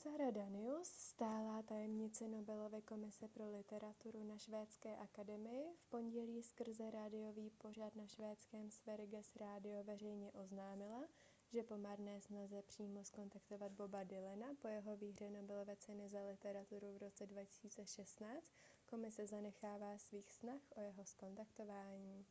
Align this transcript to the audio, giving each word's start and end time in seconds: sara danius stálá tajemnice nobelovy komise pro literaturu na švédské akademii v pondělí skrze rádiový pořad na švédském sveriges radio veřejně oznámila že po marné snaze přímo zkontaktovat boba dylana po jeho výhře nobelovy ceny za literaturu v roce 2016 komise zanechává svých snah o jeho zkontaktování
sara 0.00 0.28
danius 0.36 0.90
stálá 1.10 1.56
tajemnice 1.68 2.22
nobelovy 2.34 2.80
komise 2.90 3.26
pro 3.34 3.46
literaturu 3.56 4.20
na 4.24 4.36
švédské 4.38 4.96
akademii 4.96 5.66
v 5.76 5.84
pondělí 5.90 6.42
skrze 6.42 6.90
rádiový 6.90 7.50
pořad 7.50 7.96
na 7.96 8.06
švédském 8.06 8.70
sveriges 8.70 9.36
radio 9.36 9.84
veřejně 9.84 10.32
oznámila 10.32 11.02
že 11.52 11.62
po 11.62 11.76
marné 11.78 12.20
snaze 12.20 12.62
přímo 12.62 13.04
zkontaktovat 13.04 13.72
boba 13.72 14.04
dylana 14.04 14.46
po 14.62 14.68
jeho 14.68 14.96
výhře 14.96 15.30
nobelovy 15.30 15.76
ceny 15.76 16.08
za 16.08 16.20
literaturu 16.30 16.94
v 16.94 17.02
roce 17.02 17.26
2016 17.26 18.52
komise 18.86 19.26
zanechává 19.26 19.98
svých 19.98 20.32
snah 20.32 20.62
o 20.74 20.80
jeho 20.80 21.04
zkontaktování 21.04 22.24